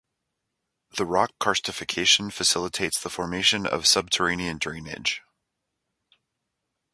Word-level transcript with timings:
The 0.97 1.05
rock 1.05 1.29
karstification 1.39 2.33
facilitates 2.33 2.99
the 2.99 3.07
formation 3.11 3.67
of 3.67 3.85
sub-terrainean 3.87 4.57
drainage. 4.57 5.21